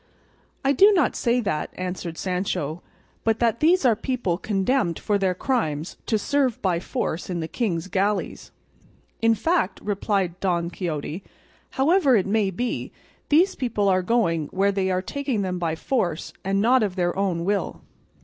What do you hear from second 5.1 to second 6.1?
their crimes